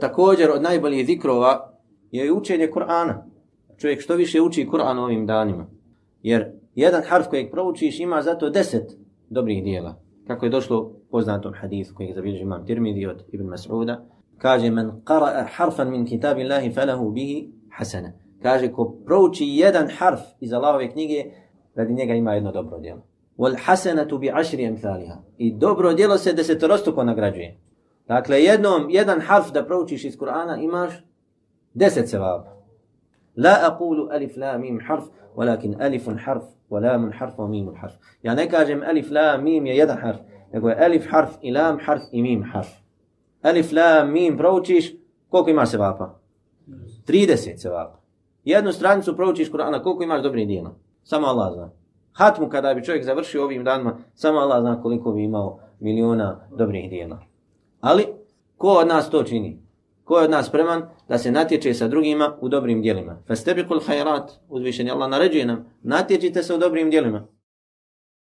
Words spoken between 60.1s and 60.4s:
je od